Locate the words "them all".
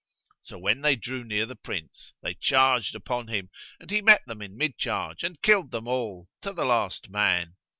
5.69-6.27